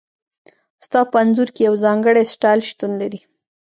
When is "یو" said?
1.67-1.75